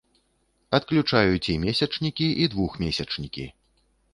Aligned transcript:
Адключаюць 0.77 1.51
і 1.53 1.57
месячнікі, 1.65 2.27
і 2.45 2.51
двухмесячнікі. 2.55 3.45